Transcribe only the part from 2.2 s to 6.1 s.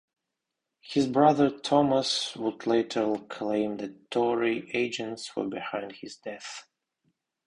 would later claim that Tory agents were behind